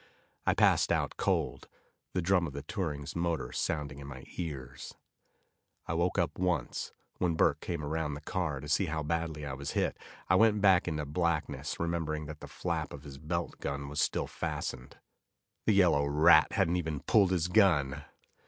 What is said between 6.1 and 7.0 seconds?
up once,